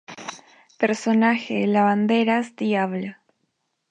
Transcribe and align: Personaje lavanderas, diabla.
Personaje 0.79 1.59
lavanderas, 1.67 2.51
diabla. 2.61 3.17